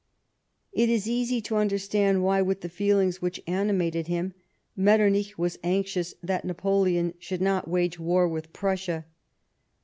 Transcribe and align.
It 0.73 0.89
is 0.89 1.07
easy 1.07 1.41
to 1.41 1.57
understand 1.57 2.23
why, 2.23 2.41
with 2.41 2.61
the 2.61 2.69
feelings 2.69 3.21
which 3.21 3.39
animated 3.45 4.07
him, 4.07 4.33
Metternich 4.75 5.37
was 5.37 5.59
anxious 5.63 6.15
that 6.23 6.43
Napoleon 6.43 7.13
should 7.19 7.39
not 7.39 7.67
wage 7.67 7.99
war 7.99 8.27
with 8.27 8.51
Prussia. 8.51 9.05